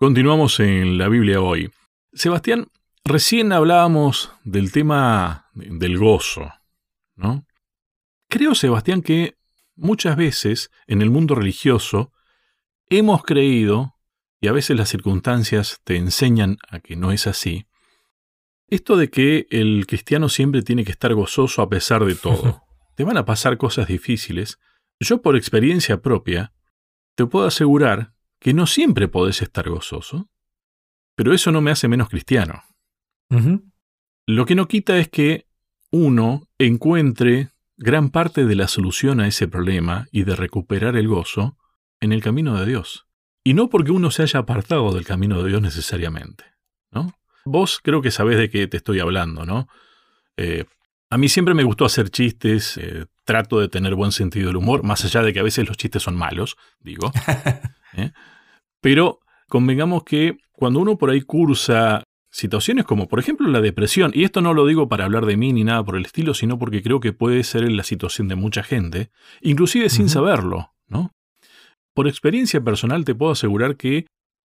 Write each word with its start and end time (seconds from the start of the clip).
Continuamos 0.00 0.60
en 0.60 0.96
la 0.96 1.08
Biblia 1.08 1.40
hoy. 1.40 1.72
Sebastián, 2.12 2.68
recién 3.04 3.50
hablábamos 3.50 4.30
del 4.44 4.70
tema 4.70 5.50
del 5.54 5.98
gozo, 5.98 6.52
¿no? 7.16 7.44
Creo, 8.28 8.54
Sebastián, 8.54 9.02
que 9.02 9.34
muchas 9.74 10.16
veces 10.16 10.70
en 10.86 11.02
el 11.02 11.10
mundo 11.10 11.34
religioso 11.34 12.12
hemos 12.88 13.24
creído, 13.24 13.96
y 14.40 14.46
a 14.46 14.52
veces 14.52 14.76
las 14.76 14.88
circunstancias 14.88 15.80
te 15.82 15.96
enseñan 15.96 16.58
a 16.68 16.78
que 16.78 16.94
no 16.94 17.10
es 17.10 17.26
así, 17.26 17.66
esto 18.68 18.96
de 18.96 19.10
que 19.10 19.48
el 19.50 19.84
cristiano 19.88 20.28
siempre 20.28 20.62
tiene 20.62 20.84
que 20.84 20.92
estar 20.92 21.12
gozoso 21.12 21.60
a 21.60 21.68
pesar 21.68 22.04
de 22.04 22.14
todo. 22.14 22.62
te 22.94 23.02
van 23.02 23.16
a 23.16 23.24
pasar 23.24 23.58
cosas 23.58 23.88
difíciles. 23.88 24.60
Yo 25.00 25.22
por 25.22 25.34
experiencia 25.34 26.00
propia, 26.00 26.52
te 27.16 27.26
puedo 27.26 27.48
asegurar 27.48 28.12
que 28.38 28.54
no 28.54 28.66
siempre 28.66 29.08
podés 29.08 29.42
estar 29.42 29.68
gozoso, 29.68 30.28
pero 31.14 31.32
eso 31.32 31.50
no 31.50 31.60
me 31.60 31.70
hace 31.70 31.88
menos 31.88 32.08
cristiano. 32.08 32.62
Lo 34.26 34.46
que 34.46 34.54
no 34.54 34.68
quita 34.68 34.98
es 34.98 35.08
que 35.08 35.46
uno 35.90 36.46
encuentre 36.58 37.50
gran 37.76 38.10
parte 38.10 38.44
de 38.44 38.54
la 38.54 38.68
solución 38.68 39.20
a 39.20 39.26
ese 39.26 39.48
problema 39.48 40.06
y 40.12 40.24
de 40.24 40.36
recuperar 40.36 40.96
el 40.96 41.08
gozo 41.08 41.56
en 42.00 42.12
el 42.12 42.22
camino 42.22 42.58
de 42.58 42.66
Dios. 42.66 43.06
Y 43.44 43.54
no 43.54 43.70
porque 43.70 43.92
uno 43.92 44.10
se 44.10 44.22
haya 44.22 44.40
apartado 44.40 44.92
del 44.92 45.06
camino 45.06 45.42
de 45.42 45.48
Dios 45.48 45.62
necesariamente, 45.62 46.44
¿no? 46.90 47.14
Vos 47.44 47.80
creo 47.82 48.02
que 48.02 48.10
sabés 48.10 48.36
de 48.38 48.50
qué 48.50 48.66
te 48.66 48.76
estoy 48.76 49.00
hablando, 49.00 49.46
¿no? 49.46 49.68
Eh, 50.36 50.66
a 51.10 51.16
mí 51.16 51.28
siempre 51.28 51.54
me 51.54 51.64
gustó 51.64 51.84
hacer 51.84 52.10
chistes, 52.10 52.76
eh, 52.76 53.06
trato 53.28 53.60
de 53.60 53.68
tener 53.68 53.94
buen 53.94 54.10
sentido 54.10 54.46
del 54.46 54.56
humor, 54.56 54.84
más 54.84 55.04
allá 55.04 55.20
de 55.20 55.34
que 55.34 55.40
a 55.40 55.42
veces 55.42 55.68
los 55.68 55.76
chistes 55.76 56.02
son 56.02 56.16
malos, 56.16 56.56
digo. 56.80 57.12
¿eh? 57.92 58.12
Pero 58.80 59.20
convengamos 59.50 60.04
que 60.04 60.38
cuando 60.52 60.80
uno 60.80 60.96
por 60.96 61.10
ahí 61.10 61.20
cursa 61.20 62.04
situaciones 62.30 62.86
como 62.86 63.06
por 63.06 63.18
ejemplo 63.18 63.46
la 63.48 63.60
depresión, 63.60 64.12
y 64.14 64.24
esto 64.24 64.40
no 64.40 64.54
lo 64.54 64.64
digo 64.64 64.88
para 64.88 65.04
hablar 65.04 65.26
de 65.26 65.36
mí 65.36 65.52
ni 65.52 65.62
nada 65.62 65.84
por 65.84 65.96
el 65.96 66.06
estilo, 66.06 66.32
sino 66.32 66.58
porque 66.58 66.82
creo 66.82 67.00
que 67.00 67.12
puede 67.12 67.44
ser 67.44 67.70
la 67.70 67.82
situación 67.82 68.28
de 68.28 68.34
mucha 68.34 68.62
gente, 68.62 69.10
inclusive 69.42 69.90
sin 69.90 70.08
saberlo, 70.08 70.72
¿no? 70.86 71.12
Por 71.92 72.08
experiencia 72.08 72.62
personal 72.62 73.04
te 73.04 73.14
puedo 73.14 73.32
asegurar 73.32 73.76
que 73.76 74.06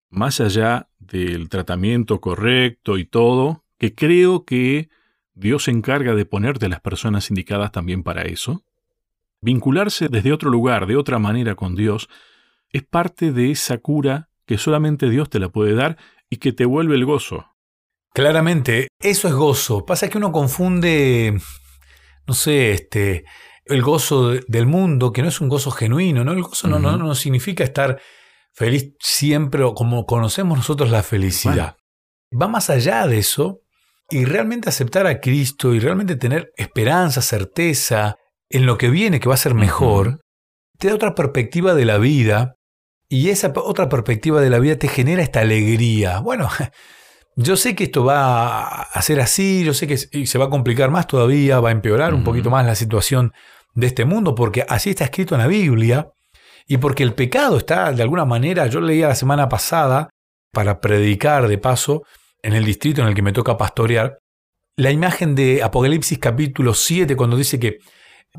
más 0.10 0.42
allá 0.42 0.90
del 0.98 1.50
tratamiento 1.50 2.20
correcto 2.20 2.98
y 2.98 3.06
todo, 3.06 3.64
que 3.78 3.94
creo 3.94 4.44
que 4.44 4.90
Dios 5.36 5.66
se 5.66 5.72
encarga 5.72 6.16
de 6.16 6.26
ponerte 6.26 6.68
las 6.68 6.82
personas 6.82 7.30
indicadas 7.30 7.72
también 7.72 8.02
para 8.02 8.24
eso, 8.24 8.64
vincularse 9.42 10.08
desde 10.08 10.32
otro 10.32 10.50
lugar, 10.50 10.86
de 10.86 10.96
otra 10.96 11.20
manera 11.20 11.56
con 11.56 11.76
Dios, 11.76 12.10
es 12.70 12.84
parte 12.84 13.32
de 13.32 13.52
esa 13.52 13.80
cura 13.80 14.30
que 14.46 14.58
solamente 14.58 15.10
Dios 15.10 15.30
te 15.30 15.40
la 15.40 15.50
puede 15.50 15.74
dar 15.74 15.98
y 16.30 16.38
que 16.38 16.54
te 16.54 16.66
vuelve 16.66 16.96
el 16.96 17.06
gozo. 17.06 17.48
Claramente, 18.14 18.88
eso 19.00 19.28
es 19.28 19.34
gozo. 19.34 19.86
Pasa 19.86 20.10
que 20.10 20.18
uno 20.18 20.32
confunde, 20.32 21.40
no 22.28 22.34
sé, 22.34 22.72
este, 22.72 23.26
el 23.66 23.82
gozo 23.82 24.32
del 24.48 24.66
mundo, 24.66 25.12
que 25.12 25.22
no 25.22 25.30
es 25.30 25.42
un 25.42 25.50
gozo 25.50 25.72
genuino, 25.72 26.24
¿no? 26.24 26.34
El 26.34 26.44
gozo 26.44 26.68
no, 26.68 26.80
no, 26.80 26.98
no, 26.98 27.16
significa 27.16 27.64
estar 27.64 28.00
feliz 28.54 28.94
siempre 29.00 29.64
o 29.64 29.74
como 29.74 30.06
conocemos 30.06 30.58
nosotros 30.58 30.92
la 30.92 31.04
felicidad. 31.04 31.78
Va 32.40 32.48
más 32.48 32.70
allá 32.70 33.08
de 33.08 33.18
eso 33.18 33.62
y 34.10 34.26
realmente 34.26 34.70
aceptar 34.70 35.08
a 35.08 35.22
Cristo 35.22 35.74
y 35.74 35.80
realmente 35.80 36.18
tener 36.18 36.52
esperanza, 36.58 37.22
certeza 37.22 38.18
en 38.52 38.66
lo 38.66 38.78
que 38.78 38.90
viene, 38.90 39.20
que 39.20 39.30
va 39.30 39.36
a 39.36 39.38
ser 39.38 39.54
mejor, 39.54 40.22
te 40.78 40.88
da 40.88 40.96
otra 40.96 41.16
perspectiva 41.16 41.74
de 41.74 41.86
la 41.86 41.98
vida 41.98 42.56
y 43.10 43.30
esa 43.30 43.52
otra 43.56 43.90
perspectiva 43.90 44.42
de 44.42 44.50
la 44.50 44.60
vida 44.60 44.78
te 44.78 44.88
genera 44.88 45.22
esta 45.22 45.42
alegría. 45.42 46.20
Bueno, 46.20 46.50
yo 47.36 47.58
sé 47.58 47.76
que 47.76 47.86
esto 47.86 48.06
va 48.06 48.84
a 48.84 49.02
ser 49.02 49.20
así, 49.20 49.64
yo 49.64 49.74
sé 49.74 49.88
que 49.88 49.98
se 49.98 50.38
va 50.38 50.46
a 50.46 50.50
complicar 50.50 50.92
más 50.92 51.08
todavía, 51.08 51.60
va 51.60 51.70
a 51.70 51.74
empeorar 51.74 52.14
un 52.14 52.24
poquito 52.24 52.50
más 52.50 52.66
la 52.66 52.76
situación 52.76 53.34
de 53.74 53.88
este 53.88 54.06
mundo, 54.06 54.36
porque 54.36 54.66
así 54.68 54.92
está 54.92 55.06
escrito 55.06 55.36
en 55.36 55.42
la 55.42 55.48
Biblia, 55.48 56.10
y 56.68 56.78
porque 56.78 57.04
el 57.04 57.14
pecado 57.14 57.58
está 57.58 57.92
de 57.92 58.04
alguna 58.04 58.26
manera, 58.26 58.68
yo 58.68 58.82
leía 58.82 59.08
la 59.10 59.16
semana 59.16 59.50
pasada, 59.50 60.10
para 60.54 60.82
predicar 60.82 61.48
de 61.48 61.58
paso, 61.58 62.04
en 62.44 62.54
el 62.54 62.66
distrito 62.66 63.02
en 63.02 63.08
el 63.08 63.16
que 63.16 63.22
me 63.22 63.34
toca 63.34 63.58
pastorear, 63.58 64.20
la 64.78 64.92
imagen 64.92 65.36
de 65.36 65.64
Apocalipsis 65.64 66.18
capítulo 66.18 66.74
7, 66.74 67.16
cuando 67.16 67.38
dice 67.38 67.60
que 67.60 67.80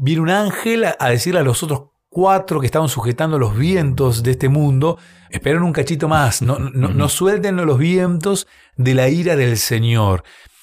viene 0.01 0.23
un 0.23 0.31
ángel 0.31 0.85
a 0.85 1.09
decirle 1.09 1.41
a 1.41 1.45
los 1.45 1.63
otros 1.63 1.93
cuatro 2.13 2.61
que 2.61 2.67
estaban 2.67 2.91
sujetando 2.91 3.39
los 3.39 3.57
vientos 3.57 4.23
de 4.23 4.33
este 4.33 4.51
mundo, 4.51 4.99
esperen 5.31 5.63
un 5.63 5.73
cachito 5.73 6.09
más, 6.09 6.43
no, 6.43 6.59
no, 6.59 7.09
suelten 7.09 7.57
los 7.57 7.79
vientos 7.79 8.47
de 8.77 8.95
la 8.95 9.09
ira 9.09 9.35
del 9.35 9.57
Señor. 9.57 10.23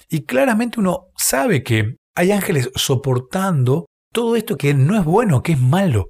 Y 0.09 0.25
claramente 0.25 0.79
uno 0.79 1.07
sabe 1.17 1.63
que 1.63 1.95
hay 2.15 2.31
ángeles 2.31 2.69
soportando 2.75 3.87
todo 4.13 4.35
esto 4.35 4.57
que 4.57 4.75
no 4.75 4.95
es 4.95 5.03
bueno, 5.03 5.41
que 5.41 5.53
es 5.53 5.59
malo. 5.59 6.09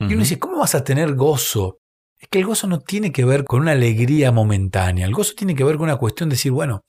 Y 0.00 0.04
uno 0.04 0.20
dice, 0.20 0.38
¿cómo 0.38 0.58
vas 0.58 0.74
a 0.74 0.82
tener 0.82 1.14
gozo? 1.14 1.78
Es 2.18 2.28
que 2.28 2.38
el 2.38 2.46
gozo 2.46 2.66
no 2.66 2.80
tiene 2.80 3.12
que 3.12 3.24
ver 3.24 3.44
con 3.44 3.60
una 3.60 3.72
alegría 3.72 4.32
momentánea, 4.32 5.06
el 5.06 5.12
gozo 5.12 5.34
tiene 5.36 5.54
que 5.54 5.64
ver 5.64 5.76
con 5.76 5.84
una 5.84 5.96
cuestión 5.96 6.30
de 6.30 6.34
decir, 6.34 6.52
bueno, 6.52 6.84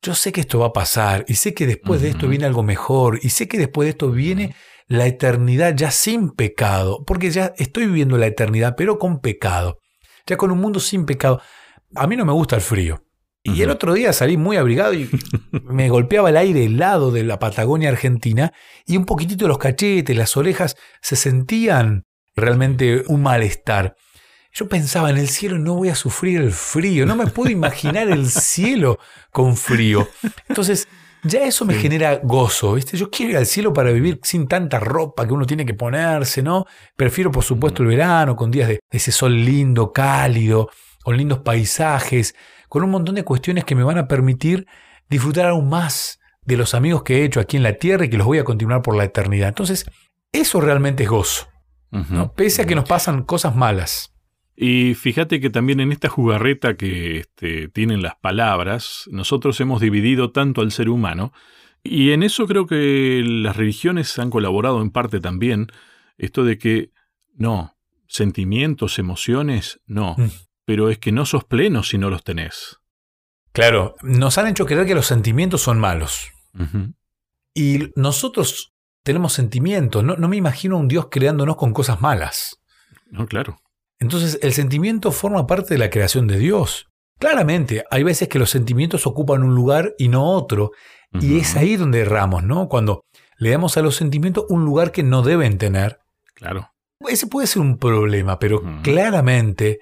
yo 0.00 0.14
sé 0.14 0.32
que 0.32 0.40
esto 0.40 0.60
va 0.60 0.66
a 0.66 0.72
pasar 0.72 1.24
y 1.26 1.34
sé 1.34 1.54
que 1.54 1.66
después 1.66 2.00
de 2.00 2.10
esto 2.10 2.28
viene 2.28 2.46
algo 2.46 2.62
mejor 2.62 3.18
y 3.20 3.30
sé 3.30 3.48
que 3.48 3.58
después 3.58 3.86
de 3.86 3.90
esto 3.90 4.10
viene 4.10 4.54
la 4.90 5.06
eternidad 5.06 5.76
ya 5.76 5.92
sin 5.92 6.30
pecado, 6.30 7.04
porque 7.06 7.30
ya 7.30 7.54
estoy 7.58 7.86
viviendo 7.86 8.18
la 8.18 8.26
eternidad, 8.26 8.74
pero 8.76 8.98
con 8.98 9.20
pecado, 9.20 9.78
ya 10.26 10.36
con 10.36 10.50
un 10.50 10.58
mundo 10.58 10.80
sin 10.80 11.06
pecado. 11.06 11.40
A 11.94 12.08
mí 12.08 12.16
no 12.16 12.24
me 12.24 12.32
gusta 12.32 12.56
el 12.56 12.60
frío. 12.60 13.00
Y 13.44 13.62
el 13.62 13.70
otro 13.70 13.94
día 13.94 14.12
salí 14.12 14.36
muy 14.36 14.56
abrigado 14.56 14.92
y 14.92 15.08
me 15.62 15.88
golpeaba 15.88 16.30
el 16.30 16.36
aire 16.36 16.64
helado 16.64 17.12
de 17.12 17.22
la 17.22 17.38
Patagonia 17.38 17.88
Argentina 17.88 18.52
y 18.84 18.96
un 18.96 19.06
poquitito 19.06 19.46
los 19.46 19.58
cachetes, 19.58 20.16
las 20.16 20.36
orejas 20.36 20.74
se 21.00 21.14
sentían 21.14 22.04
realmente 22.34 23.04
un 23.06 23.22
malestar. 23.22 23.94
Yo 24.52 24.68
pensaba 24.68 25.10
en 25.10 25.18
el 25.18 25.28
cielo 25.28 25.56
no 25.56 25.76
voy 25.76 25.90
a 25.90 25.94
sufrir 25.94 26.40
el 26.40 26.50
frío, 26.50 27.06
no 27.06 27.14
me 27.14 27.28
puedo 27.28 27.48
imaginar 27.48 28.08
el 28.10 28.28
cielo 28.30 28.98
con 29.30 29.56
frío. 29.56 30.08
Entonces, 30.48 30.88
ya 31.22 31.44
eso 31.44 31.64
me 31.64 31.74
genera 31.74 32.20
gozo, 32.22 32.74
¿viste? 32.74 32.96
Yo 32.96 33.10
quiero 33.10 33.32
ir 33.32 33.38
al 33.38 33.46
cielo 33.46 33.72
para 33.72 33.90
vivir 33.90 34.20
sin 34.22 34.48
tanta 34.48 34.80
ropa 34.80 35.26
que 35.26 35.32
uno 35.32 35.46
tiene 35.46 35.66
que 35.66 35.74
ponerse, 35.74 36.42
¿no? 36.42 36.64
Prefiero, 36.96 37.30
por 37.30 37.44
supuesto, 37.44 37.82
el 37.82 37.88
verano, 37.88 38.36
con 38.36 38.50
días 38.50 38.68
de 38.68 38.80
ese 38.90 39.12
sol 39.12 39.34
lindo, 39.34 39.92
cálido, 39.92 40.70
con 41.02 41.16
lindos 41.16 41.40
paisajes, 41.40 42.34
con 42.68 42.84
un 42.84 42.90
montón 42.90 43.14
de 43.16 43.24
cuestiones 43.24 43.64
que 43.64 43.74
me 43.74 43.82
van 43.82 43.98
a 43.98 44.08
permitir 44.08 44.66
disfrutar 45.08 45.46
aún 45.46 45.68
más 45.68 46.20
de 46.42 46.56
los 46.56 46.74
amigos 46.74 47.02
que 47.02 47.18
he 47.18 47.24
hecho 47.24 47.40
aquí 47.40 47.56
en 47.56 47.62
la 47.62 47.74
tierra 47.74 48.04
y 48.04 48.10
que 48.10 48.16
los 48.16 48.26
voy 48.26 48.38
a 48.38 48.44
continuar 48.44 48.82
por 48.82 48.96
la 48.96 49.04
eternidad. 49.04 49.48
Entonces, 49.48 49.86
eso 50.32 50.60
realmente 50.60 51.02
es 51.02 51.08
gozo, 51.08 51.48
¿no? 51.90 52.32
Pese 52.32 52.62
a 52.62 52.66
que 52.66 52.74
nos 52.74 52.88
pasan 52.88 53.24
cosas 53.24 53.54
malas. 53.56 54.09
Y 54.62 54.92
fíjate 54.92 55.40
que 55.40 55.48
también 55.48 55.80
en 55.80 55.90
esta 55.90 56.10
jugarreta 56.10 56.76
que 56.76 57.20
este, 57.20 57.68
tienen 57.68 58.02
las 58.02 58.16
palabras, 58.16 59.08
nosotros 59.10 59.58
hemos 59.62 59.80
dividido 59.80 60.32
tanto 60.32 60.60
al 60.60 60.70
ser 60.70 60.90
humano, 60.90 61.32
y 61.82 62.10
en 62.10 62.22
eso 62.22 62.46
creo 62.46 62.66
que 62.66 63.22
las 63.24 63.56
religiones 63.56 64.18
han 64.18 64.28
colaborado 64.28 64.82
en 64.82 64.90
parte 64.90 65.18
también, 65.18 65.68
esto 66.18 66.44
de 66.44 66.58
que 66.58 66.90
no, 67.32 67.78
sentimientos, 68.06 68.98
emociones, 68.98 69.80
no, 69.86 70.14
mm. 70.18 70.28
pero 70.66 70.90
es 70.90 70.98
que 70.98 71.10
no 71.10 71.24
sos 71.24 71.44
pleno 71.44 71.82
si 71.82 71.96
no 71.96 72.10
los 72.10 72.22
tenés. 72.22 72.80
Claro, 73.52 73.94
nos 74.02 74.36
han 74.36 74.46
hecho 74.46 74.66
creer 74.66 74.84
que 74.84 74.94
los 74.94 75.06
sentimientos 75.06 75.62
son 75.62 75.80
malos. 75.80 76.32
Y 77.54 77.92
nosotros 77.96 78.74
tenemos 79.04 79.32
sentimientos, 79.32 80.04
no, 80.04 80.16
no 80.16 80.28
me 80.28 80.36
imagino 80.36 80.76
un 80.76 80.86
Dios 80.86 81.08
creándonos 81.10 81.56
con 81.56 81.72
cosas 81.72 82.02
malas. 82.02 82.60
No, 83.10 83.26
claro. 83.26 83.59
Entonces 84.00 84.38
el 84.42 84.52
sentimiento 84.52 85.12
forma 85.12 85.46
parte 85.46 85.74
de 85.74 85.78
la 85.78 85.90
creación 85.90 86.26
de 86.26 86.38
Dios. 86.38 86.88
Claramente, 87.18 87.84
hay 87.90 88.02
veces 88.02 88.28
que 88.28 88.38
los 88.38 88.50
sentimientos 88.50 89.06
ocupan 89.06 89.42
un 89.42 89.54
lugar 89.54 89.94
y 89.98 90.08
no 90.08 90.24
otro. 90.24 90.72
Y 91.12 91.38
es 91.38 91.56
ahí 91.56 91.76
donde 91.76 92.00
erramos, 92.00 92.42
¿no? 92.44 92.68
Cuando 92.68 93.04
le 93.36 93.50
damos 93.50 93.76
a 93.76 93.82
los 93.82 93.96
sentimientos 93.96 94.46
un 94.48 94.64
lugar 94.64 94.90
que 94.90 95.02
no 95.02 95.22
deben 95.22 95.58
tener. 95.58 95.98
Claro. 96.34 96.70
Ese 97.06 97.26
puede 97.26 97.46
ser 97.46 97.62
un 97.62 97.78
problema, 97.78 98.38
pero 98.38 98.62
claramente 98.82 99.80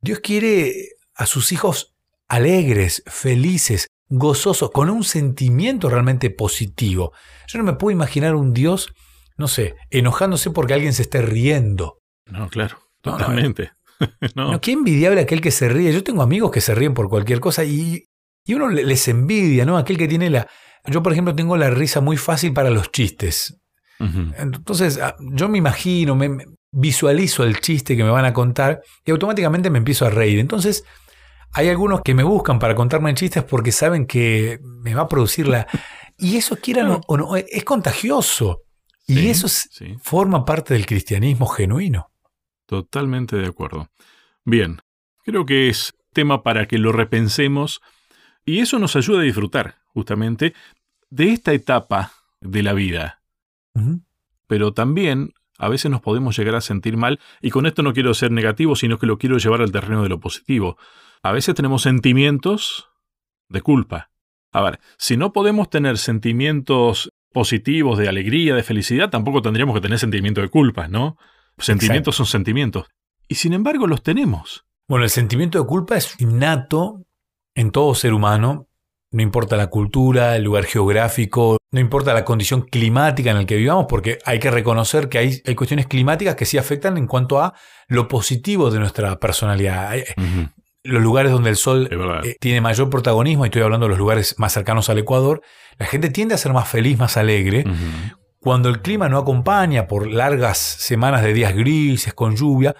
Dios 0.00 0.20
quiere 0.20 0.72
a 1.14 1.26
sus 1.26 1.52
hijos 1.52 1.94
alegres, 2.28 3.02
felices, 3.06 3.88
gozosos, 4.08 4.70
con 4.70 4.88
un 4.88 5.04
sentimiento 5.04 5.90
realmente 5.90 6.30
positivo. 6.30 7.12
Yo 7.46 7.58
no 7.58 7.64
me 7.64 7.74
puedo 7.74 7.92
imaginar 7.92 8.34
un 8.34 8.54
Dios, 8.54 8.92
no 9.36 9.48
sé, 9.48 9.74
enojándose 9.90 10.50
porque 10.50 10.74
alguien 10.74 10.92
se 10.92 11.02
esté 11.02 11.22
riendo. 11.22 11.98
No, 12.26 12.48
claro. 12.48 12.78
Totalmente. 13.00 13.72
No, 14.34 14.58
qué 14.62 14.72
envidiable 14.72 15.20
aquel 15.20 15.42
que 15.42 15.50
se 15.50 15.68
ríe. 15.68 15.92
Yo 15.92 16.02
tengo 16.02 16.22
amigos 16.22 16.50
que 16.50 16.62
se 16.62 16.74
ríen 16.74 16.94
por 16.94 17.10
cualquier 17.10 17.38
cosa 17.38 17.64
y, 17.64 18.08
y 18.46 18.54
uno 18.54 18.70
les 18.70 19.08
envidia, 19.08 19.66
¿no? 19.66 19.76
Aquel 19.76 19.98
que 19.98 20.08
tiene 20.08 20.30
la... 20.30 20.48
Yo, 20.86 21.02
por 21.02 21.12
ejemplo, 21.12 21.34
tengo 21.34 21.54
la 21.58 21.68
risa 21.68 22.00
muy 22.00 22.16
fácil 22.16 22.54
para 22.54 22.70
los 22.70 22.90
chistes. 22.90 23.60
Entonces, 24.38 24.98
ah, 25.02 25.14
yo 25.20 25.50
me 25.50 25.58
imagino, 25.58 26.14
me, 26.14 26.30
visualizo 26.72 27.44
el 27.44 27.60
chiste 27.60 27.96
que 27.96 28.04
me 28.04 28.10
van 28.10 28.24
a 28.24 28.32
contar 28.32 28.80
y 29.04 29.10
automáticamente 29.10 29.68
me 29.68 29.78
empiezo 29.78 30.06
a 30.06 30.10
reír. 30.10 30.38
Entonces, 30.38 30.84
Hay 31.52 31.68
algunos 31.68 32.02
que 32.02 32.14
me 32.14 32.22
buscan 32.22 32.60
para 32.60 32.76
contarme 32.76 33.12
chistes 33.12 33.42
porque 33.42 33.72
saben 33.72 34.06
que 34.06 34.60
me 34.62 34.94
va 34.94 35.02
a 35.02 35.08
producir 35.08 35.48
la... 35.48 35.66
Y 36.16 36.36
eso, 36.36 36.56
quieran 36.56 37.00
o 37.06 37.16
no, 37.16 37.34
es 37.36 37.64
contagioso. 37.64 38.62
y 39.06 39.28
eso 39.28 39.48
forma 40.00 40.44
parte 40.44 40.74
del 40.74 40.86
cristianismo 40.86 41.46
genuino. 41.46 42.09
Totalmente 42.70 43.34
de 43.34 43.48
acuerdo. 43.48 43.88
Bien, 44.44 44.78
creo 45.24 45.44
que 45.44 45.68
es 45.68 45.92
tema 46.12 46.44
para 46.44 46.66
que 46.66 46.78
lo 46.78 46.92
repensemos 46.92 47.80
y 48.44 48.60
eso 48.60 48.78
nos 48.78 48.94
ayuda 48.94 49.18
a 49.18 49.24
disfrutar, 49.24 49.78
justamente, 49.86 50.54
de 51.08 51.32
esta 51.32 51.52
etapa 51.52 52.12
de 52.40 52.62
la 52.62 52.72
vida. 52.72 53.22
Pero 54.46 54.72
también 54.72 55.32
a 55.58 55.68
veces 55.68 55.90
nos 55.90 56.00
podemos 56.00 56.38
llegar 56.38 56.54
a 56.54 56.60
sentir 56.60 56.96
mal, 56.96 57.18
y 57.42 57.50
con 57.50 57.66
esto 57.66 57.82
no 57.82 57.92
quiero 57.92 58.14
ser 58.14 58.30
negativo, 58.30 58.76
sino 58.76 59.00
que 59.00 59.06
lo 59.06 59.18
quiero 59.18 59.38
llevar 59.38 59.62
al 59.62 59.72
terreno 59.72 60.04
de 60.04 60.08
lo 60.08 60.20
positivo. 60.20 60.78
A 61.24 61.32
veces 61.32 61.56
tenemos 61.56 61.82
sentimientos 61.82 62.88
de 63.48 63.62
culpa. 63.62 64.10
A 64.52 64.62
ver, 64.62 64.78
si 64.96 65.16
no 65.16 65.32
podemos 65.32 65.70
tener 65.70 65.98
sentimientos 65.98 67.10
positivos, 67.32 67.98
de 67.98 68.08
alegría, 68.08 68.54
de 68.54 68.62
felicidad, 68.62 69.10
tampoco 69.10 69.42
tendríamos 69.42 69.74
que 69.74 69.80
tener 69.80 69.98
sentimientos 69.98 70.42
de 70.42 70.50
culpa, 70.50 70.86
¿no? 70.86 71.18
Sentimientos 71.60 72.16
son 72.16 72.26
sentimientos. 72.26 72.86
Y 73.28 73.36
sin 73.36 73.52
embargo 73.52 73.86
los 73.86 74.02
tenemos. 74.02 74.64
Bueno, 74.88 75.04
el 75.04 75.10
sentimiento 75.10 75.60
de 75.60 75.66
culpa 75.66 75.96
es 75.96 76.20
innato 76.20 77.04
en 77.54 77.70
todo 77.70 77.94
ser 77.94 78.12
humano, 78.12 78.68
no 79.12 79.22
importa 79.22 79.56
la 79.56 79.68
cultura, 79.68 80.36
el 80.36 80.44
lugar 80.44 80.64
geográfico, 80.64 81.58
no 81.72 81.80
importa 81.80 82.14
la 82.14 82.24
condición 82.24 82.62
climática 82.62 83.30
en 83.30 83.38
la 83.38 83.44
que 83.44 83.56
vivamos, 83.56 83.86
porque 83.88 84.18
hay 84.24 84.38
que 84.38 84.50
reconocer 84.50 85.08
que 85.08 85.18
hay, 85.18 85.42
hay 85.44 85.54
cuestiones 85.54 85.86
climáticas 85.86 86.36
que 86.36 86.44
sí 86.44 86.58
afectan 86.58 86.96
en 86.96 87.06
cuanto 87.06 87.40
a 87.40 87.54
lo 87.88 88.08
positivo 88.08 88.70
de 88.70 88.78
nuestra 88.78 89.18
personalidad. 89.18 89.94
Los 90.82 91.02
lugares 91.02 91.30
donde 91.32 91.50
el 91.50 91.56
sol 91.56 91.88
eh, 92.24 92.36
tiene 92.40 92.60
mayor 92.60 92.88
protagonismo, 92.88 93.44
y 93.44 93.48
estoy 93.48 93.62
hablando 93.62 93.86
de 93.86 93.90
los 93.90 93.98
lugares 93.98 94.36
más 94.38 94.52
cercanos 94.52 94.88
al 94.88 94.98
Ecuador, 94.98 95.42
la 95.78 95.86
gente 95.86 96.08
tiende 96.08 96.34
a 96.34 96.38
ser 96.38 96.52
más 96.52 96.68
feliz, 96.68 96.98
más 96.98 97.16
alegre. 97.16 97.64
Cuando 98.40 98.70
el 98.70 98.80
clima 98.80 99.08
no 99.08 99.18
acompaña 99.18 99.86
por 99.86 100.10
largas 100.10 100.58
semanas 100.58 101.22
de 101.22 101.34
días 101.34 101.54
grises, 101.54 102.14
con 102.14 102.36
lluvia, 102.36 102.74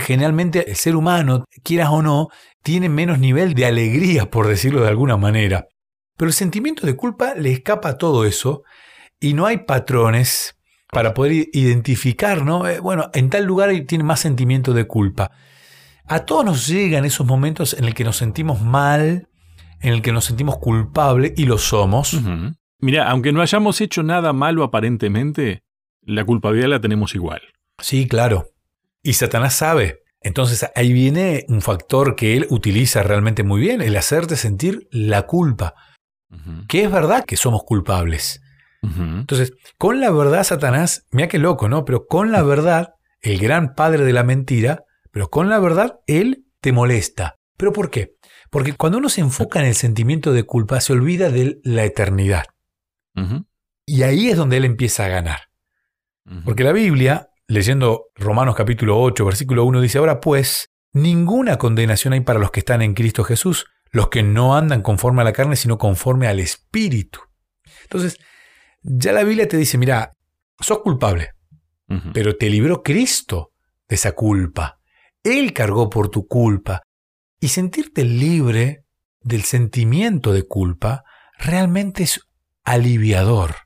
generalmente 0.00 0.68
el 0.68 0.76
ser 0.76 0.96
humano, 0.96 1.44
quieras 1.62 1.90
o 1.90 2.02
no, 2.02 2.28
tiene 2.62 2.88
menos 2.88 3.20
nivel 3.20 3.54
de 3.54 3.66
alegría, 3.66 4.28
por 4.28 4.48
decirlo 4.48 4.82
de 4.82 4.88
alguna 4.88 5.16
manera. 5.16 5.66
Pero 6.16 6.28
el 6.28 6.34
sentimiento 6.34 6.84
de 6.84 6.96
culpa 6.96 7.34
le 7.34 7.52
escapa 7.52 7.90
a 7.90 7.96
todo 7.96 8.24
eso 8.24 8.62
y 9.20 9.34
no 9.34 9.46
hay 9.46 9.58
patrones 9.58 10.56
para 10.90 11.14
poder 11.14 11.48
identificar, 11.52 12.44
¿no? 12.44 12.66
Eh, 12.66 12.80
bueno, 12.80 13.10
en 13.14 13.30
tal 13.30 13.44
lugar 13.44 13.70
tiene 13.86 14.02
más 14.02 14.20
sentimiento 14.20 14.72
de 14.72 14.86
culpa. 14.86 15.30
A 16.06 16.20
todos 16.20 16.44
nos 16.44 16.66
llegan 16.66 17.04
esos 17.04 17.26
momentos 17.26 17.74
en 17.74 17.84
el 17.84 17.94
que 17.94 18.02
nos 18.02 18.16
sentimos 18.16 18.62
mal, 18.62 19.28
en 19.80 19.92
el 19.92 20.02
que 20.02 20.10
nos 20.10 20.24
sentimos 20.24 20.58
culpables 20.58 21.34
y 21.36 21.44
lo 21.44 21.58
somos. 21.58 22.18
Mira, 22.80 23.10
aunque 23.10 23.32
no 23.32 23.42
hayamos 23.42 23.80
hecho 23.80 24.02
nada 24.02 24.32
malo 24.32 24.62
aparentemente, 24.62 25.62
la 26.02 26.24
culpabilidad 26.24 26.68
la 26.68 26.80
tenemos 26.80 27.14
igual. 27.14 27.40
Sí, 27.80 28.06
claro. 28.06 28.50
Y 29.02 29.14
Satanás 29.14 29.54
sabe. 29.54 30.02
Entonces 30.20 30.68
ahí 30.74 30.92
viene 30.92 31.44
un 31.48 31.60
factor 31.60 32.16
que 32.16 32.36
él 32.36 32.46
utiliza 32.50 33.02
realmente 33.02 33.42
muy 33.42 33.60
bien, 33.60 33.80
el 33.80 33.96
hacerte 33.96 34.36
sentir 34.36 34.88
la 34.90 35.22
culpa. 35.22 35.74
Que 36.68 36.82
es 36.82 36.90
verdad 36.90 37.24
que 37.24 37.36
somos 37.36 37.62
culpables. 37.64 38.42
Entonces, 38.82 39.52
con 39.76 39.98
la 40.00 40.10
verdad, 40.10 40.44
Satanás, 40.44 41.06
mira 41.10 41.28
qué 41.28 41.38
loco, 41.38 41.68
¿no? 41.68 41.84
Pero 41.84 42.06
con 42.06 42.32
la 42.32 42.42
verdad, 42.42 42.94
el 43.22 43.38
gran 43.38 43.74
padre 43.74 44.04
de 44.04 44.12
la 44.12 44.24
mentira, 44.24 44.84
pero 45.10 45.30
con 45.30 45.48
la 45.48 45.58
verdad, 45.58 45.96
él 46.06 46.44
te 46.60 46.72
molesta. 46.72 47.36
¿Pero 47.56 47.72
por 47.72 47.90
qué? 47.90 48.12
Porque 48.50 48.74
cuando 48.74 48.98
uno 48.98 49.08
se 49.08 49.20
enfoca 49.20 49.58
en 49.58 49.66
el 49.66 49.74
sentimiento 49.74 50.32
de 50.32 50.44
culpa, 50.44 50.80
se 50.80 50.92
olvida 50.92 51.30
de 51.30 51.58
la 51.64 51.84
eternidad. 51.84 52.44
Y 53.86 54.02
ahí 54.02 54.28
es 54.28 54.36
donde 54.36 54.58
él 54.58 54.64
empieza 54.64 55.06
a 55.06 55.08
ganar. 55.08 55.40
Porque 56.44 56.64
la 56.64 56.72
Biblia 56.72 57.28
leyendo 57.48 58.10
Romanos 58.14 58.54
capítulo 58.54 59.00
8, 59.00 59.24
versículo 59.24 59.64
1, 59.64 59.80
dice, 59.80 59.98
ahora 59.98 60.20
pues, 60.20 60.68
ninguna 60.92 61.56
condenación 61.56 62.12
hay 62.12 62.20
para 62.20 62.38
los 62.38 62.50
que 62.50 62.60
están 62.60 62.82
en 62.82 62.94
Cristo 62.94 63.24
Jesús, 63.24 63.66
los 63.90 64.10
que 64.10 64.22
no 64.22 64.54
andan 64.54 64.82
conforme 64.82 65.22
a 65.22 65.24
la 65.24 65.32
carne, 65.32 65.56
sino 65.56 65.78
conforme 65.78 66.28
al 66.28 66.40
Espíritu. 66.40 67.20
Entonces, 67.82 68.18
ya 68.82 69.12
la 69.12 69.24
Biblia 69.24 69.48
te 69.48 69.56
dice, 69.56 69.78
mira, 69.78 70.12
sos 70.60 70.80
culpable, 70.80 71.30
pero 72.12 72.36
te 72.36 72.50
libró 72.50 72.82
Cristo 72.82 73.52
de 73.88 73.94
esa 73.94 74.12
culpa. 74.12 74.78
Él 75.24 75.54
cargó 75.54 75.88
por 75.88 76.10
tu 76.10 76.26
culpa. 76.26 76.82
Y 77.40 77.48
sentirte 77.48 78.04
libre 78.04 78.84
del 79.20 79.42
sentimiento 79.44 80.32
de 80.32 80.42
culpa 80.42 81.04
realmente 81.38 82.02
es 82.02 82.27
aliviador. 82.72 83.56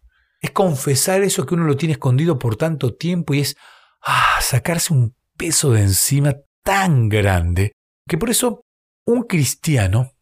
Es 0.41 0.51
confesar 0.51 1.23
eso 1.23 1.47
que 1.47 1.55
uno 1.55 1.65
lo 1.65 1.77
tiene 1.77 1.93
escondido 1.93 2.39
por 2.39 2.57
tanto 2.57 2.95
tiempo 2.95 3.35
y 3.35 3.41
es 3.41 3.57
ah, 4.03 4.39
sacarse 4.41 4.93
un 4.93 5.15
peso 5.37 5.73
de 5.73 5.83
encima 5.83 6.35
tan 6.63 7.09
grande 7.09 7.73
que 8.09 8.19
por 8.19 8.31
eso 8.31 8.65
un 9.07 9.23
cristiano 9.23 10.13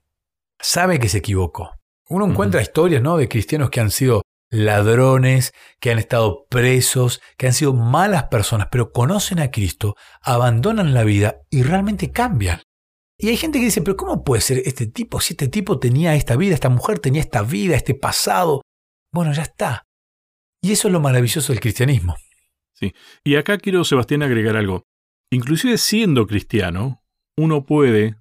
sabe 0.59 0.99
que 0.99 1.09
se 1.09 1.19
equivocó. 1.19 1.71
Uno 2.09 2.27
encuentra 2.27 2.61
historias 2.61 3.03
¿no? 3.03 3.17
de 3.17 3.29
cristianos 3.29 3.71
que 3.71 3.81
han 3.81 3.91
sido 3.91 4.23
ladrones, 4.51 5.53
que 5.79 5.91
han 5.91 5.99
estado 5.99 6.47
presos, 6.49 7.21
que 7.39 7.47
han 7.47 7.53
sido 7.53 7.73
malas 7.73 8.25
personas, 8.25 8.69
pero 8.71 8.91
conocen 8.91 9.39
a 9.39 9.51
Cristo, 9.51 9.95
abandonan 10.21 10.93
la 10.93 11.05
vida 11.05 11.37
y 11.51 11.63
realmente 11.63 12.11
cambian. 12.11 12.61
Y 13.17 13.29
hay 13.29 13.37
gente 13.37 13.59
que 13.59 13.67
dice, 13.67 13.83
pero 13.83 13.97
¿cómo 13.97 14.25
puede 14.25 14.41
ser 14.41 14.63
este 14.65 14.87
tipo? 14.87 15.21
Si 15.21 15.35
este 15.35 15.49
tipo 15.49 15.79
tenía 15.79 16.15
esta 16.15 16.37
vida, 16.37 16.55
esta 16.55 16.71
mujer 16.71 16.99
tenía 16.99 17.21
esta 17.21 17.43
vida, 17.43 17.77
este 17.77 17.95
pasado. 17.95 18.63
Bueno, 19.13 19.33
ya 19.33 19.43
está. 19.43 19.87
Y 20.63 20.73
eso 20.73 20.89
es 20.89 20.93
lo 20.93 21.01
maravilloso 21.01 21.53
del 21.53 21.61
cristianismo. 21.61 22.17
Sí. 22.73 22.95
Y 23.25 23.37
acá 23.37 23.59
quiero, 23.59 23.85
Sebastián, 23.85 24.23
agregar 24.23 24.57
algo. 24.57 24.85
Inclusive 25.31 25.79
siendo 25.79 26.27
cristiano, 26.27 27.03
uno 27.37 27.65
puede 27.65 28.17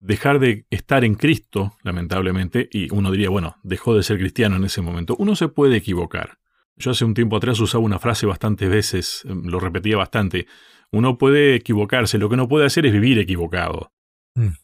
dejar 0.00 0.38
de 0.38 0.66
estar 0.70 1.04
en 1.04 1.14
Cristo, 1.14 1.76
lamentablemente, 1.82 2.68
y 2.70 2.92
uno 2.94 3.10
diría, 3.10 3.30
bueno, 3.30 3.56
dejó 3.62 3.94
de 3.94 4.02
ser 4.02 4.18
cristiano 4.18 4.56
en 4.56 4.64
ese 4.64 4.82
momento. 4.82 5.16
Uno 5.18 5.36
se 5.36 5.48
puede 5.48 5.76
equivocar. 5.76 6.38
Yo 6.76 6.90
hace 6.90 7.04
un 7.04 7.14
tiempo 7.14 7.36
atrás 7.36 7.58
usaba 7.60 7.84
una 7.84 7.98
frase 7.98 8.26
bastantes 8.26 8.68
veces, 8.68 9.22
em, 9.24 9.46
lo 9.46 9.58
repetía 9.58 9.96
bastante. 9.96 10.46
Uno 10.92 11.18
puede 11.18 11.54
equivocarse, 11.54 12.18
lo 12.18 12.28
que 12.28 12.36
no 12.36 12.48
puede 12.48 12.66
hacer 12.66 12.86
es 12.86 12.92
vivir 12.92 13.18
equivocado. 13.18 13.92
Mm. 14.34 14.54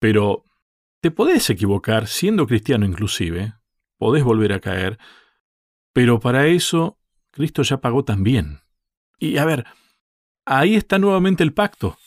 Pero 0.00 0.44
te 1.00 1.10
podés 1.10 1.48
equivocar 1.50 2.08
siendo 2.08 2.46
cristiano 2.46 2.84
inclusive, 2.84 3.54
podés 3.98 4.24
volver 4.24 4.52
a 4.52 4.60
caer, 4.60 4.98
pero 5.92 6.20
para 6.20 6.46
eso 6.46 6.98
Cristo 7.30 7.62
ya 7.62 7.80
pagó 7.80 8.04
también. 8.04 8.60
Y 9.18 9.38
a 9.38 9.44
ver, 9.44 9.64
ahí 10.44 10.76
está 10.76 10.98
nuevamente 10.98 11.42
el 11.42 11.52
pacto. 11.52 11.98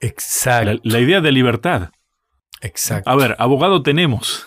Exacto. 0.00 0.80
La, 0.82 1.00
idea 1.00 1.20
de 1.20 1.32
libertad. 1.32 1.90
Exacto. 2.60 3.08
A 3.08 3.16
ver, 3.16 3.36
abogado 3.38 3.82
tenemos. 3.82 4.46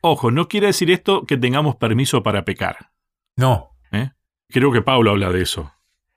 Ojo, 0.00 0.30
no 0.30 0.48
quiere 0.48 0.68
decir 0.68 0.90
esto 0.90 1.24
que 1.24 1.36
tengamos 1.36 1.76
permiso 1.76 2.22
para 2.22 2.44
pecar. 2.44 2.92
No. 3.36 3.76
¿Eh? 3.92 4.10
Creo 4.48 4.72
que 4.72 4.82
Pablo 4.82 5.10
habla 5.10 5.30
de 5.30 5.42
eso. 5.42 5.72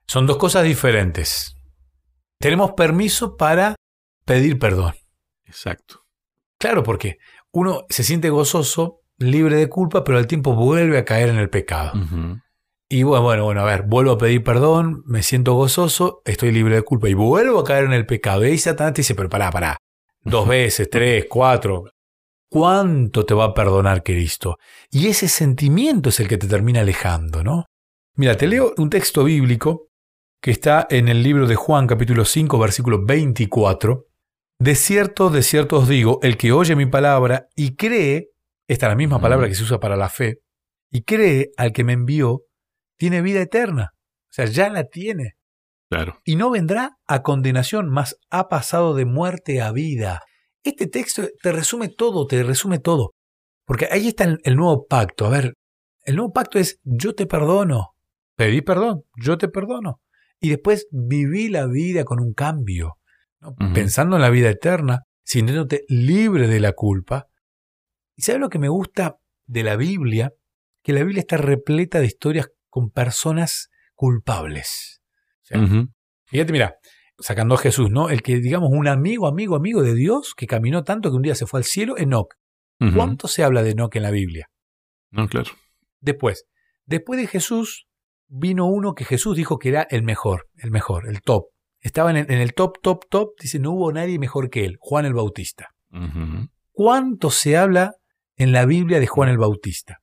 Son 0.07 0.25
dos 0.25 0.37
cosas 0.37 0.63
diferentes. 0.63 1.55
Tenemos 2.39 2.71
permiso 2.71 3.35
para 3.35 3.75
pedir 4.25 4.59
perdón. 4.59 4.93
Exacto. 5.45 6.05
Claro, 6.59 6.83
porque 6.83 7.17
uno 7.51 7.85
se 7.89 8.03
siente 8.03 8.29
gozoso 8.29 9.01
libre 9.19 9.57
de 9.57 9.69
culpa, 9.69 10.03
pero 10.03 10.17
al 10.17 10.27
tiempo 10.27 10.55
vuelve 10.55 10.97
a 10.97 11.05
caer 11.05 11.29
en 11.29 11.37
el 11.37 11.49
pecado. 11.49 11.93
Y 12.89 13.03
bueno, 13.03 13.23
bueno, 13.23 13.43
bueno, 13.43 13.61
a 13.61 13.65
ver, 13.65 13.83
vuelvo 13.83 14.13
a 14.13 14.17
pedir 14.17 14.43
perdón, 14.43 15.03
me 15.05 15.21
siento 15.21 15.53
gozoso, 15.53 16.21
estoy 16.25 16.51
libre 16.51 16.75
de 16.75 16.81
culpa 16.81 17.07
y 17.07 17.13
vuelvo 17.13 17.59
a 17.59 17.63
caer 17.63 17.85
en 17.85 17.93
el 17.93 18.07
pecado. 18.07 18.43
Y 18.43 18.49
ahí 18.49 18.57
Satanás 18.57 18.93
te 18.93 19.01
dice, 19.01 19.13
pero 19.13 19.29
pará, 19.29 19.51
pará, 19.51 19.77
dos 20.23 20.47
veces, 20.47 20.89
tres, 20.89 21.25
cuatro. 21.29 21.83
¿Cuánto 22.51 23.27
te 23.27 23.35
va 23.35 23.45
a 23.45 23.53
perdonar 23.53 24.01
Cristo? 24.01 24.57
Y 24.89 25.05
ese 25.07 25.27
sentimiento 25.27 26.09
es 26.09 26.19
el 26.19 26.27
que 26.27 26.39
te 26.39 26.47
termina 26.47 26.79
alejando, 26.79 27.43
¿no? 27.43 27.65
Mira, 28.15 28.35
te 28.35 28.47
leo 28.47 28.73
un 28.77 28.89
texto 28.89 29.23
bíblico 29.23 29.89
que 30.41 30.49
está 30.49 30.87
en 30.89 31.09
el 31.09 31.21
libro 31.21 31.45
de 31.45 31.55
Juan 31.55 31.85
capítulo 31.85 32.25
5 32.25 32.57
versículo 32.57 33.05
24. 33.05 34.07
De 34.57 34.75
cierto, 34.75 35.29
de 35.29 35.43
cierto 35.43 35.77
os 35.77 35.87
digo, 35.87 36.19
el 36.23 36.37
que 36.37 36.51
oye 36.51 36.75
mi 36.75 36.87
palabra 36.87 37.47
y 37.55 37.75
cree 37.75 38.31
esta 38.69 38.85
es 38.85 38.91
la 38.91 38.95
misma 38.95 39.19
palabra 39.19 39.47
que 39.47 39.55
se 39.55 39.63
usa 39.63 39.79
para 39.79 39.97
la 39.97 40.09
fe, 40.09 40.41
y 40.91 41.01
cree 41.01 41.49
al 41.57 41.71
que 41.71 41.83
me 41.83 41.93
envió, 41.93 42.43
tiene 42.97 43.23
vida 43.23 43.41
eterna. 43.41 43.93
O 43.95 44.31
sea, 44.31 44.45
ya 44.45 44.69
la 44.69 44.83
tiene. 44.83 45.33
Claro. 45.89 46.19
Y 46.23 46.35
no 46.35 46.51
vendrá 46.51 46.97
a 47.07 47.23
condenación, 47.23 47.89
mas 47.89 48.15
ha 48.29 48.47
pasado 48.47 48.93
de 48.93 49.05
muerte 49.05 49.59
a 49.59 49.71
vida. 49.71 50.21
Este 50.63 50.85
texto 50.85 51.23
te 51.41 51.51
resume 51.51 51.89
todo, 51.89 52.27
te 52.27 52.43
resume 52.43 52.77
todo. 52.77 53.15
Porque 53.65 53.87
ahí 53.89 54.09
está 54.09 54.25
el, 54.43 54.55
nuevo 54.55 54.85
pacto. 54.85 55.25
A 55.25 55.29
ver, 55.29 55.55
el 56.03 56.15
nuevo 56.15 56.31
pacto 56.31 56.59
es 56.59 56.79
yo 56.83 57.15
te 57.15 57.25
perdono. 57.25 57.95
Pedí 58.35 58.61
perdón, 58.61 59.01
yo 59.15 59.39
te 59.39 59.47
perdono. 59.47 59.99
Y 60.39 60.49
después 60.49 60.87
viví 60.91 61.49
la 61.49 61.65
vida 61.65 62.03
con 62.03 62.19
un 62.19 62.33
cambio. 62.33 62.97
Pensando 63.73 64.17
en 64.17 64.21
la 64.21 64.29
vida 64.29 64.51
eterna, 64.51 65.05
sintiéndote 65.23 65.85
libre 65.87 66.47
de 66.47 66.59
la 66.59 66.73
culpa. 66.73 67.25
¿Y 68.19 68.23
sabes 68.23 68.41
lo 68.41 68.49
que 68.49 68.59
me 68.59 68.67
gusta 68.67 69.15
de 69.47 69.63
la 69.63 69.77
Biblia? 69.77 70.33
Que 70.83 70.91
la 70.91 71.03
Biblia 71.03 71.21
está 71.21 71.37
repleta 71.37 72.01
de 72.01 72.07
historias 72.07 72.49
con 72.67 72.89
personas 72.89 73.69
culpables. 73.95 75.01
Fíjate, 76.25 76.51
mira, 76.51 76.75
sacando 77.17 77.55
a 77.55 77.59
Jesús, 77.59 77.91
¿no? 77.91 78.09
El 78.09 78.21
que, 78.21 78.39
digamos, 78.41 78.71
un 78.73 78.89
amigo, 78.89 79.25
amigo, 79.25 79.55
amigo 79.55 79.83
de 79.83 79.95
Dios, 79.95 80.33
que 80.35 80.47
caminó 80.47 80.83
tanto 80.83 81.09
que 81.09 81.15
un 81.15 81.21
día 81.21 81.33
se 81.33 81.45
fue 81.45 81.61
al 81.61 81.63
cielo, 81.63 81.97
Enoch. 81.97 82.33
¿Cuánto 82.93 83.29
se 83.29 83.45
habla 83.45 83.63
de 83.63 83.69
Enoch 83.69 83.95
en 83.95 84.03
la 84.03 84.11
Biblia? 84.11 84.49
No, 85.11 85.29
claro. 85.29 85.51
Después, 86.01 86.43
después 86.85 87.21
de 87.21 87.27
Jesús, 87.27 87.87
vino 88.27 88.65
uno 88.65 88.95
que 88.95 89.05
Jesús 89.05 89.37
dijo 89.37 89.59
que 89.59 89.69
era 89.69 89.87
el 89.89 90.03
mejor, 90.03 90.49
el 90.57 90.71
mejor, 90.71 91.07
el 91.07 91.21
top. 91.21 91.45
Estaba 91.79 92.11
en 92.11 92.29
el, 92.29 92.53
top, 92.53 92.81
top, 92.81 93.05
top. 93.09 93.29
Dice, 93.39 93.59
no 93.59 93.71
hubo 93.71 93.93
nadie 93.93 94.19
mejor 94.19 94.49
que 94.49 94.65
él, 94.65 94.75
Juan 94.77 95.05
el 95.05 95.13
Bautista. 95.13 95.69
¿Cuánto 96.73 97.31
se 97.31 97.55
habla 97.55 97.93
en 98.39 98.51
la 98.51 98.65
Biblia 98.65 98.99
de 98.99 99.05
Juan 99.05 99.29
el 99.29 99.37
Bautista? 99.37 100.01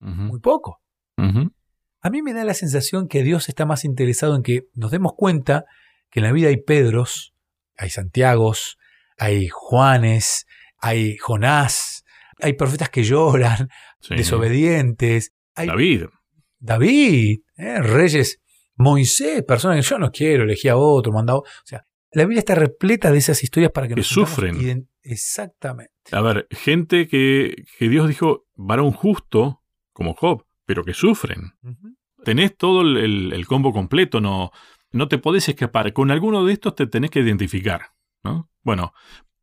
Muy 0.00 0.40
poco. 0.40 0.82
A 1.16 2.10
mí 2.10 2.22
me 2.22 2.34
da 2.34 2.44
la 2.44 2.54
sensación 2.54 3.08
que 3.08 3.22
Dios 3.22 3.48
está 3.48 3.64
más 3.64 3.84
interesado 3.84 4.36
en 4.36 4.42
que 4.42 4.64
nos 4.74 4.90
demos 4.90 5.14
cuenta 5.16 5.64
que 6.10 6.20
en 6.20 6.24
la 6.24 6.32
vida 6.32 6.48
hay 6.48 6.58
Pedros, 6.58 7.32
hay 7.76 7.90
Santiagos, 7.90 8.76
hay 9.16 9.48
Juanes, 9.48 10.46
hay 10.78 11.16
Jonás, 11.16 12.04
hay 12.40 12.52
profetas 12.52 12.90
que 12.90 13.02
lloran, 13.02 13.70
desobedientes. 14.10 15.32
Hay 15.54 15.68
David. 15.68 16.04
David, 16.58 17.38
¿eh? 17.56 17.80
reyes, 17.80 18.40
Moisés, 18.76 19.42
personas 19.42 19.76
que 19.78 19.90
yo 19.90 19.98
no 19.98 20.10
quiero, 20.10 20.44
elegí 20.44 20.68
a 20.68 20.76
otro, 20.76 21.12
mandado. 21.12 21.40
O 21.40 21.44
sea, 21.64 21.86
la 22.12 22.22
Biblia 22.24 22.40
está 22.40 22.54
repleta 22.54 23.10
de 23.10 23.18
esas 23.18 23.42
historias 23.42 23.72
para 23.72 23.88
que, 23.88 23.94
que 23.94 24.02
sufren. 24.02 24.88
Exactamente. 25.02 25.95
A 26.12 26.20
ver, 26.20 26.46
gente 26.50 27.08
que, 27.08 27.64
que, 27.78 27.88
Dios 27.88 28.08
dijo, 28.08 28.46
varón 28.54 28.92
justo, 28.92 29.62
como 29.92 30.14
Job, 30.14 30.46
pero 30.64 30.84
que 30.84 30.94
sufren. 30.94 31.52
Tenés 32.24 32.56
todo 32.56 32.82
el, 32.82 33.32
el, 33.32 33.46
combo 33.46 33.72
completo, 33.72 34.20
no, 34.20 34.50
no 34.92 35.08
te 35.08 35.18
podés 35.18 35.48
escapar. 35.48 35.92
Con 35.92 36.10
alguno 36.10 36.44
de 36.44 36.52
estos 36.52 36.74
te 36.74 36.86
tenés 36.86 37.10
que 37.10 37.20
identificar. 37.20 37.92
¿no? 38.24 38.50
Bueno, 38.62 38.92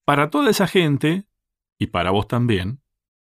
para 0.06 0.30
toda 0.30 0.50
esa 0.50 0.68
gente, 0.68 1.26
y 1.78 1.88
para 1.88 2.12
vos 2.12 2.28
también, 2.28 2.82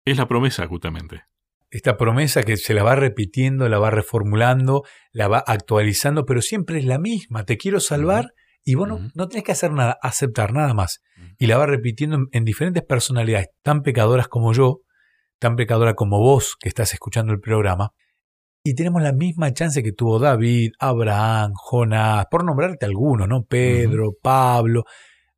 es 0.04 0.18
la 0.18 0.28
promesa 0.28 0.66
justamente 0.66 1.24
esta 1.70 1.96
promesa 1.96 2.42
que 2.42 2.56
se 2.56 2.74
la 2.74 2.82
va 2.82 2.96
repitiendo, 2.96 3.68
la 3.68 3.78
va 3.78 3.90
reformulando, 3.90 4.84
la 5.12 5.28
va 5.28 5.38
actualizando, 5.38 6.26
pero 6.26 6.42
siempre 6.42 6.78
es 6.78 6.84
la 6.84 6.98
misma. 6.98 7.44
Te 7.44 7.56
quiero 7.56 7.80
salvar 7.80 8.34
y 8.64 8.74
vos 8.74 8.88
no, 9.14 9.28
tenés 9.28 9.44
que 9.44 9.52
hacer 9.52 9.72
nada, 9.72 9.98
aceptar 10.02 10.52
nada 10.52 10.74
más. 10.74 11.00
Y 11.38 11.46
la 11.46 11.58
va 11.58 11.66
repitiendo 11.66 12.18
en, 12.32 12.44
diferentes 12.44 12.82
personalidades, 12.82 13.48
tan 13.62 13.82
pecadoras 13.82 14.28
como 14.28 14.52
yo, 14.52 14.80
tan 15.38 15.56
pecadora 15.56 15.94
como 15.94 16.18
vos 16.18 16.56
que 16.60 16.68
estás 16.68 16.92
escuchando 16.92 17.32
el 17.32 17.40
programa. 17.40 17.90
Y 18.62 18.74
tenemos 18.74 19.02
la 19.02 19.12
misma 19.12 19.52
chance 19.54 19.82
que 19.82 19.92
tuvo 19.92 20.18
David, 20.18 20.72
Abraham, 20.78 21.52
Jonás, 21.54 22.26
por 22.30 22.44
nombrarte 22.44 22.84
algunos, 22.84 23.26
¿no? 23.26 23.44
Pedro, 23.44 24.12
Pablo, 24.20 24.84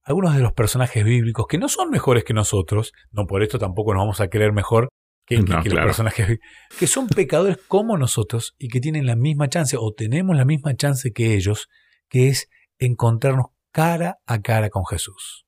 algunos 0.03 0.35
de 0.35 0.43
los 0.43 0.53
personajes 0.53 1.05
bíblicos 1.05 1.47
que 1.49 1.59
no 1.59 1.69
son 1.69 1.91
mejores 1.91 2.25
que 2.25 2.35
nosotros, 2.35 2.93
no 3.13 3.27
por 3.27 3.43
esto 3.43 3.59
tampoco 3.59 3.95
nos 3.95 4.03
vamos 4.03 4.21
a 4.21 4.29
creer 4.29 4.53
mejor 4.53 4.89
que, 5.25 5.39
los 5.39 5.65
personajes 5.65 6.39
que 6.79 6.87
son 6.89 7.07
pecadores 7.07 7.59
como 7.69 7.97
nosotros 7.97 8.55
y 8.59 8.69
que 8.69 8.81
tienen 8.81 9.07
la 9.07 9.15
misma 9.15 9.49
chance 9.49 9.77
o 9.79 9.93
tenemos 9.93 10.37
la 10.37 10.45
misma 10.45 10.75
chance 10.75 11.13
que 11.13 11.35
ellos, 11.35 11.69
que 12.09 12.29
es 12.29 12.49
encontrarnos 12.87 13.47
cara 13.73 14.19
a 14.27 14.41
cara 14.41 14.71
con 14.71 14.85
Jesús. 14.87 15.47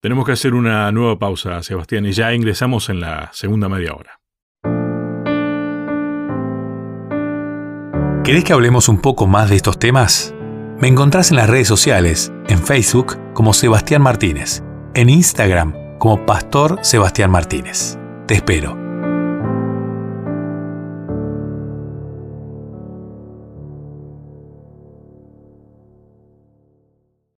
Tenemos 0.00 0.26
que 0.26 0.32
hacer 0.32 0.54
una 0.54 0.90
nueva 0.90 1.18
pausa, 1.18 1.62
Sebastián, 1.62 2.06
y 2.06 2.12
ya 2.12 2.34
ingresamos 2.34 2.88
en 2.88 3.00
la 3.00 3.30
segunda 3.32 3.68
media 3.68 3.94
hora. 3.94 4.18
¿Querés 8.24 8.44
que 8.44 8.52
hablemos 8.52 8.88
un 8.88 9.00
poco 9.00 9.26
más 9.26 9.50
de 9.50 9.56
estos 9.56 9.78
temas? 9.78 10.34
Me 10.78 10.88
encontrás 10.88 11.30
en 11.30 11.36
las 11.36 11.48
redes 11.48 11.68
sociales, 11.68 12.32
en 12.48 12.58
Facebook 12.58 13.18
como 13.34 13.52
Sebastián 13.52 14.02
Martínez, 14.02 14.62
en 14.94 15.08
Instagram 15.08 15.98
como 15.98 16.26
Pastor 16.26 16.78
Sebastián 16.82 17.30
Martínez. 17.30 17.98
Te 18.26 18.34
espero. 18.34 18.81